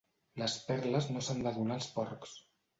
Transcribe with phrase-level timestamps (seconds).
[0.43, 2.37] Les perles no s'han de donar als porcs.